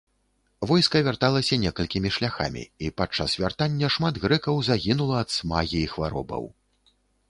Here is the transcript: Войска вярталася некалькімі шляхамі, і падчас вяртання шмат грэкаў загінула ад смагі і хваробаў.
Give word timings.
Войска 0.69 1.01
вярталася 1.07 1.59
некалькімі 1.65 2.13
шляхамі, 2.17 2.63
і 2.87 2.91
падчас 3.03 3.31
вяртання 3.45 3.87
шмат 3.99 4.21
грэкаў 4.27 4.67
загінула 4.73 5.15
ад 5.25 5.29
смагі 5.39 5.79
і 5.87 5.89
хваробаў. 5.97 6.55